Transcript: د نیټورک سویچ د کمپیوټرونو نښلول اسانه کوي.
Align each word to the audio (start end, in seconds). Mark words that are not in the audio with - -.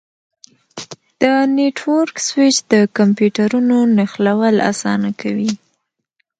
د 1.21 1.23
نیټورک 1.55 2.15
سویچ 2.27 2.55
د 2.73 2.75
کمپیوټرونو 2.97 3.77
نښلول 3.97 4.55
اسانه 4.71 5.09
کوي. 5.21 5.51